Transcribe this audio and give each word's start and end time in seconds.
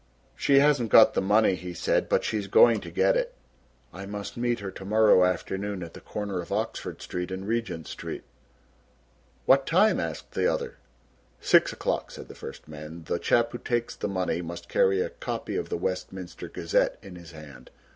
"She 0.35 0.57
hasn't 0.57 0.89
got 0.89 1.13
the 1.13 1.21
money," 1.21 1.53
he 1.53 1.75
said, 1.75 2.09
"but 2.09 2.23
she's 2.23 2.47
going 2.47 2.79
to 2.79 2.89
get 2.89 3.15
it. 3.15 3.35
I 3.93 4.07
must 4.07 4.35
meet 4.35 4.59
her 4.59 4.71
to 4.71 4.83
morrow 4.83 5.23
afternoon 5.23 5.83
at 5.83 5.93
the 5.93 6.01
corner 6.01 6.41
of 6.41 6.51
Oxford 6.51 7.03
Street 7.03 7.29
and 7.29 7.47
Regent 7.47 7.85
Street." 7.85 8.23
"What 9.45 9.67
time!" 9.67 9.99
asked 9.99 10.31
the 10.31 10.51
other. 10.51 10.77
"Six 11.39 11.71
o'clock," 11.71 12.09
said 12.09 12.29
the 12.29 12.33
first 12.33 12.67
man. 12.67 13.03
"The 13.03 13.19
chap 13.19 13.51
who 13.51 13.59
takes 13.59 13.95
the 13.95 14.07
money 14.07 14.41
must 14.41 14.67
carry 14.67 15.01
a 15.01 15.11
copy 15.11 15.55
of 15.55 15.69
the 15.69 15.77
Westminster 15.77 16.49
Gazette 16.49 16.97
in 17.03 17.15
his 17.15 17.33
hand." 17.33 17.69